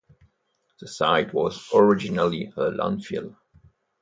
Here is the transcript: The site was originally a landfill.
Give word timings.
The 0.79 0.87
site 0.87 1.31
was 1.31 1.69
originally 1.75 2.51
a 2.57 2.71
landfill. 2.71 3.35